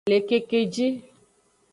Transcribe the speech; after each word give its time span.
Le 0.09 0.17
kekeji. 0.27 0.87